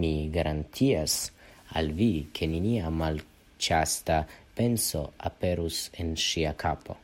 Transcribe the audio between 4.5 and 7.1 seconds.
penso aperus en ŝia kapo...